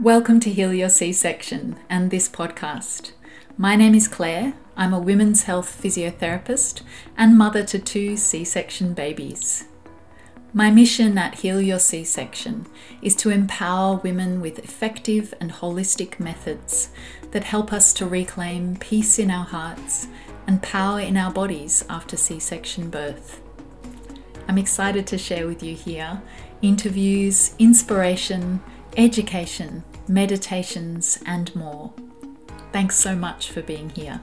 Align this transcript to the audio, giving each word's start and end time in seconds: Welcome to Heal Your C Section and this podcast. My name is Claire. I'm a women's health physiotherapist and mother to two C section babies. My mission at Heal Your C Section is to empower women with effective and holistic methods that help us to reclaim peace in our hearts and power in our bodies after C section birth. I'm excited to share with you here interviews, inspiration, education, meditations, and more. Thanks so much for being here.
Welcome 0.00 0.40
to 0.40 0.50
Heal 0.50 0.74
Your 0.74 0.90
C 0.90 1.10
Section 1.10 1.78
and 1.88 2.10
this 2.10 2.28
podcast. 2.28 3.12
My 3.56 3.76
name 3.76 3.94
is 3.94 4.08
Claire. 4.08 4.52
I'm 4.76 4.92
a 4.92 5.00
women's 5.00 5.44
health 5.44 5.80
physiotherapist 5.82 6.82
and 7.16 7.38
mother 7.38 7.64
to 7.64 7.78
two 7.78 8.18
C 8.18 8.44
section 8.44 8.92
babies. 8.92 9.64
My 10.52 10.70
mission 10.70 11.16
at 11.16 11.36
Heal 11.36 11.62
Your 11.62 11.78
C 11.78 12.04
Section 12.04 12.66
is 13.00 13.16
to 13.16 13.30
empower 13.30 13.96
women 13.96 14.42
with 14.42 14.58
effective 14.58 15.32
and 15.40 15.50
holistic 15.50 16.20
methods 16.20 16.90
that 17.30 17.44
help 17.44 17.72
us 17.72 17.94
to 17.94 18.06
reclaim 18.06 18.76
peace 18.76 19.18
in 19.18 19.30
our 19.30 19.46
hearts 19.46 20.08
and 20.46 20.62
power 20.62 21.00
in 21.00 21.16
our 21.16 21.32
bodies 21.32 21.86
after 21.88 22.18
C 22.18 22.38
section 22.38 22.90
birth. 22.90 23.40
I'm 24.46 24.58
excited 24.58 25.06
to 25.06 25.16
share 25.16 25.46
with 25.46 25.62
you 25.62 25.74
here 25.74 26.20
interviews, 26.60 27.54
inspiration, 27.58 28.60
education, 28.96 29.84
meditations, 30.08 31.18
and 31.26 31.54
more. 31.54 31.92
Thanks 32.72 32.96
so 32.96 33.14
much 33.14 33.50
for 33.50 33.62
being 33.62 33.90
here. 33.90 34.20